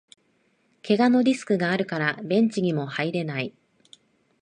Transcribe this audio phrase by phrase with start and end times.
[0.81, 3.53] けがのリスクがあるからベンチにも入れない